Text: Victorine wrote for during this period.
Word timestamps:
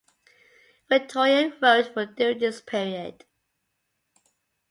Victorine 0.89 1.53
wrote 1.61 1.93
for 1.93 2.07
during 2.07 2.39
this 2.39 2.59
period. 2.59 3.23